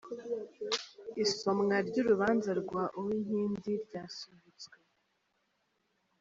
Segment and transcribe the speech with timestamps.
[1.23, 4.75] Isomwa ry’urubanza rwa Uwinkindi ryasubitswe